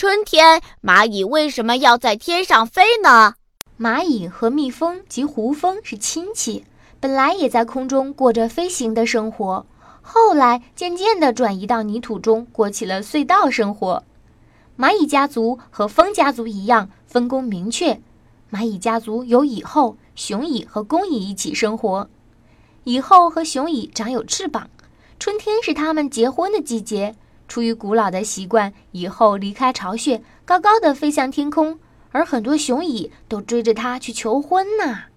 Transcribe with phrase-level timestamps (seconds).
[0.00, 3.34] 春天，蚂蚁为什么要在天上飞呢？
[3.78, 6.64] 蚂蚁和蜜蜂及胡蜂是亲戚，
[6.98, 9.66] 本来也在空中过着飞行的生活，
[10.00, 14.02] 后来渐渐地转移到泥土中，过起了隧道生活。
[14.78, 18.00] 蚂蚁家族和蜂家族一样，分工明确。
[18.50, 22.08] 蚂蚁家族有蚁后、雄蚁和公蚁一起生活。
[22.84, 24.70] 蚁后和雄蚁长有翅膀，
[25.18, 27.14] 春天是它们结婚的季节。
[27.50, 31.80] 出于古老的习惯，蚁后离开巢穴，高高的飞向天空，
[32.12, 35.09] 而很多雄蚁都追着它去求婚呢。